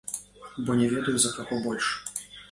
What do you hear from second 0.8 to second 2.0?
ведаю, за каго больш.